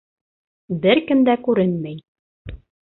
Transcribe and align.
Бер 0.87 1.03
кем 1.11 1.23
дә 1.29 1.37
күренмәй. 1.49 2.55